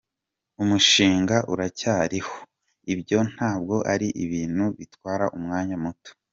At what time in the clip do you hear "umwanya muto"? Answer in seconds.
5.37-6.11